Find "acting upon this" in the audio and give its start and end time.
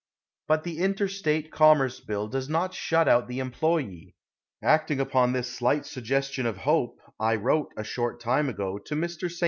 4.63-5.53